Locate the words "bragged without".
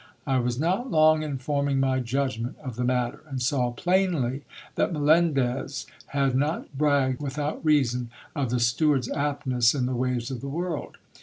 6.75-7.63